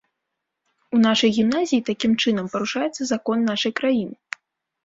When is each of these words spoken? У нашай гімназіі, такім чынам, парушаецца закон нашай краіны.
У 0.97 1.01
нашай 1.07 1.31
гімназіі, 1.37 1.83
такім 1.89 2.15
чынам, 2.23 2.47
парушаецца 2.57 3.01
закон 3.13 3.37
нашай 3.51 3.71
краіны. 3.83 4.15